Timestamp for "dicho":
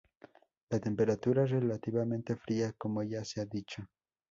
3.45-3.83